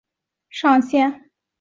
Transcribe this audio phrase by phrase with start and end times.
[0.49, 1.31] 其官方网站也于当日上线。